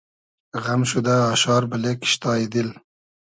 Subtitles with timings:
[0.63, 2.69] غئم شودۂ آشار بئلې کیشتای دیل